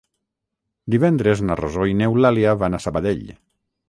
[0.95, 3.23] Divendres na Rosó i n'Eulàlia van a Sabadell.